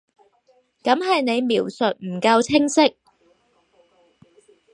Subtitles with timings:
[0.81, 2.97] 噉係你描述唔夠清晰